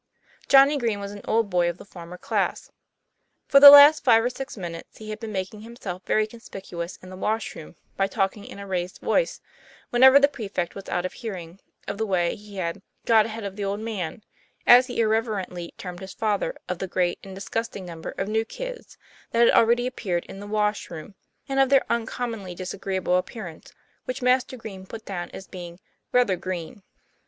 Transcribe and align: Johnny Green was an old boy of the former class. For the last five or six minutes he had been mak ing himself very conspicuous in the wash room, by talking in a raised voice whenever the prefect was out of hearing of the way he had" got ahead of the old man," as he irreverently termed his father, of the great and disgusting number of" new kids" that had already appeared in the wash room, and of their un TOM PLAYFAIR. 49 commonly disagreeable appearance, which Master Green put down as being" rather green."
Johnny 0.47 0.79
Green 0.79 0.99
was 0.99 1.11
an 1.11 1.21
old 1.25 1.51
boy 1.51 1.69
of 1.69 1.77
the 1.77 1.85
former 1.85 2.17
class. 2.17 2.71
For 3.47 3.59
the 3.59 3.69
last 3.69 4.03
five 4.03 4.23
or 4.23 4.31
six 4.31 4.57
minutes 4.57 4.97
he 4.97 5.11
had 5.11 5.19
been 5.19 5.31
mak 5.31 5.53
ing 5.53 5.61
himself 5.61 6.01
very 6.07 6.25
conspicuous 6.25 6.95
in 7.03 7.11
the 7.11 7.15
wash 7.15 7.55
room, 7.55 7.75
by 7.97 8.07
talking 8.07 8.43
in 8.43 8.57
a 8.57 8.65
raised 8.65 8.97
voice 8.97 9.41
whenever 9.91 10.19
the 10.19 10.27
prefect 10.27 10.73
was 10.73 10.89
out 10.89 11.05
of 11.05 11.13
hearing 11.13 11.59
of 11.87 11.99
the 11.99 12.05
way 12.07 12.35
he 12.35 12.55
had" 12.57 12.81
got 13.05 13.27
ahead 13.27 13.43
of 13.43 13.55
the 13.55 13.63
old 13.63 13.79
man," 13.79 14.23
as 14.65 14.87
he 14.87 14.99
irreverently 15.01 15.71
termed 15.77 15.99
his 15.99 16.15
father, 16.15 16.57
of 16.67 16.79
the 16.79 16.87
great 16.87 17.19
and 17.23 17.35
disgusting 17.35 17.85
number 17.85 18.09
of" 18.17 18.27
new 18.27 18.43
kids" 18.43 18.97
that 19.29 19.45
had 19.45 19.51
already 19.55 19.85
appeared 19.85 20.25
in 20.25 20.39
the 20.39 20.47
wash 20.47 20.89
room, 20.89 21.13
and 21.47 21.59
of 21.59 21.69
their 21.69 21.83
un 21.91 22.07
TOM 22.07 22.07
PLAYFAIR. 22.07 22.11
49 22.11 22.17
commonly 22.17 22.55
disagreeable 22.55 23.17
appearance, 23.17 23.71
which 24.05 24.23
Master 24.23 24.57
Green 24.57 24.87
put 24.87 25.05
down 25.05 25.29
as 25.29 25.45
being" 25.45 25.79
rather 26.11 26.35
green." 26.37 26.81